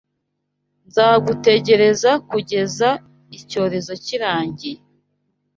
Nzagutegereza 0.87 2.11
kugeza 2.29 2.89
icyorezo 3.39 3.91
kirangiye. 4.05 4.79